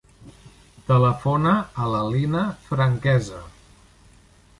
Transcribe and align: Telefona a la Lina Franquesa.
Telefona 0.85 1.51
a 1.83 1.89
la 1.95 1.99
Lina 2.13 2.41
Franquesa. 2.71 3.43